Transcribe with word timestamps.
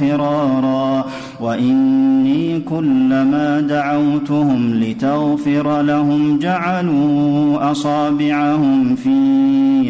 فرارا. 0.00 1.04
وإني 1.40 2.60
كلما 2.60 3.60
دعوتهم 3.60 4.74
لتغفر 4.74 5.82
لهم 5.82 6.38
جعلوا 6.38 7.70
أصابعهم 7.70 8.94
في 8.94 9.18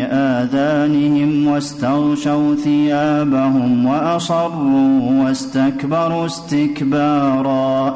آذانهم 0.02 1.46
واستغشوا 1.46 2.54
ثيابهم 2.54 3.86
وأصروا 3.86 5.24
واستكبروا 5.24 6.26
استكبارا. 6.26 7.94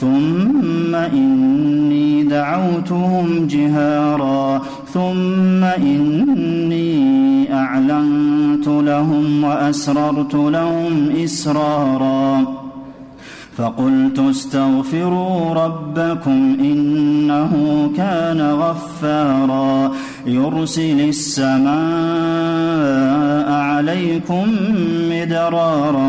ثم 0.00 0.94
إني 0.94 2.22
دعوتهم 2.22 3.46
جهارا. 3.46 4.62
ثم 4.94 5.64
إني 5.64 7.06
لهم 8.68 9.44
وأسررت 9.44 10.34
لهم 10.34 11.10
إسرارا 11.24 12.46
فقلت 13.56 14.18
استغفروا 14.18 15.54
ربكم 15.54 16.56
إنه 16.60 17.52
كان 17.96 18.40
غفارا 18.40 19.92
يرسل 20.26 21.00
السماء 21.00 21.76
عليكم 23.50 24.46
مدرارا 25.10 26.08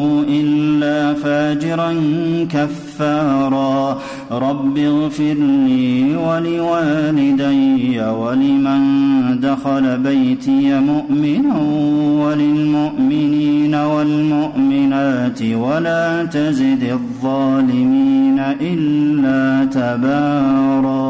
فاجرا 1.71 1.93
كفارا. 2.51 3.99
رب 4.31 4.77
اغفر 4.77 5.33
لي 5.67 6.15
ولوالدي 6.15 7.99
ولمن 7.99 8.81
دخل 9.39 9.97
بيتي 9.97 10.79
مؤمنا 10.79 11.57
وللمؤمنين 12.25 13.75
والمؤمنات 13.75 15.41
ولا 15.41 16.25
تزد 16.25 16.83
الظالمين 16.83 18.39
إلا 18.61 19.65
تبارا. 19.65 21.01